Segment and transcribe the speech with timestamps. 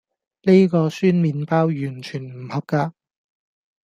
[0.41, 2.93] 呢個酸麵包完全唔合格